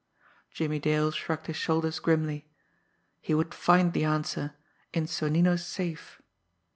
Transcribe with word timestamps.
Jimmie 0.49 0.79
Dale 0.79 1.11
shrugged 1.11 1.45
his 1.45 1.57
shoulders 1.57 1.99
grimly. 1.99 2.49
He 3.21 3.35
would 3.35 3.53
find 3.53 3.93
the 3.93 4.03
answer 4.03 4.55
in 4.91 5.05
Sonnino's 5.05 5.63
safe! 5.63 6.19